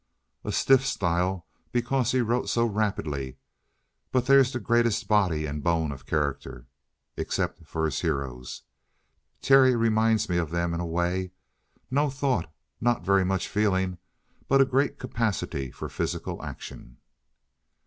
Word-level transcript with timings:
"A 0.43 0.51
stiff 0.51 0.83
style 0.83 1.45
because 1.71 2.11
he 2.11 2.21
wrote 2.21 2.49
so 2.49 2.65
rapidly. 2.65 3.37
But 4.11 4.25
there's 4.25 4.51
the 4.51 4.59
greatest 4.59 5.07
body 5.07 5.45
and 5.45 5.63
bone 5.63 5.91
of 5.91 6.07
character. 6.07 6.65
Except 7.17 7.67
for 7.67 7.85
his 7.85 7.99
heroes. 8.01 8.63
Terry 9.43 9.75
reminds 9.75 10.27
me 10.27 10.37
of 10.37 10.49
them, 10.49 10.73
in 10.73 10.79
a 10.79 10.87
way. 10.87 11.33
No 11.91 12.09
thought, 12.09 12.51
not 12.81 13.05
very 13.05 13.23
much 13.23 13.47
feeling, 13.47 13.99
but 14.47 14.59
a 14.59 14.65
great 14.65 14.97
capacity 14.97 15.69
for 15.69 15.87
physical 15.87 16.41
action." 16.41 16.97